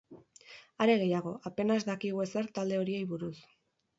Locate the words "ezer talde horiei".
2.25-3.05